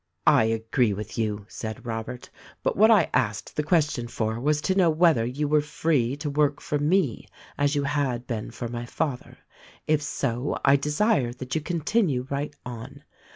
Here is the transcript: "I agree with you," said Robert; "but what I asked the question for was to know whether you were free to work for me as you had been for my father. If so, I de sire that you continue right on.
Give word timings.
"I 0.25 0.45
agree 0.45 0.93
with 0.95 1.15
you," 1.19 1.45
said 1.47 1.85
Robert; 1.85 2.27
"but 2.63 2.75
what 2.75 2.89
I 2.89 3.11
asked 3.13 3.55
the 3.55 3.61
question 3.61 4.07
for 4.07 4.39
was 4.39 4.59
to 4.61 4.73
know 4.73 4.89
whether 4.89 5.23
you 5.23 5.47
were 5.47 5.61
free 5.61 6.15
to 6.17 6.29
work 6.31 6.59
for 6.59 6.79
me 6.79 7.27
as 7.55 7.75
you 7.75 7.83
had 7.83 8.25
been 8.25 8.49
for 8.49 8.67
my 8.67 8.87
father. 8.87 9.37
If 9.85 10.01
so, 10.01 10.57
I 10.65 10.75
de 10.75 10.89
sire 10.89 11.33
that 11.33 11.53
you 11.53 11.61
continue 11.61 12.25
right 12.31 12.55
on. 12.65 13.03